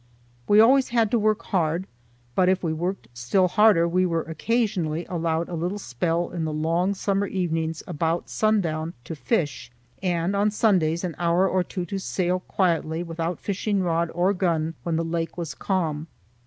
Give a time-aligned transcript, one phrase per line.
[0.47, 1.85] We always had to work hard,
[2.33, 6.51] but if we worked still harder we were occasionally allowed a little spell in the
[6.51, 11.99] long summer evenings about sundown to fish, and on Sundays an hour or two to
[11.99, 16.07] sail quietly without fishing rod or gun when the lake was calm.